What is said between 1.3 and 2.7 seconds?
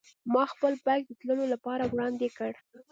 لپاره وړاندې کړ.